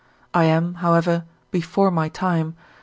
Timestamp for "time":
2.09-2.55